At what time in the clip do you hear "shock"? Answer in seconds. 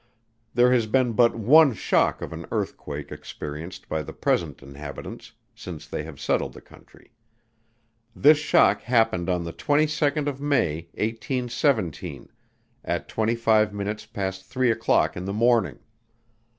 1.75-2.23, 8.39-8.81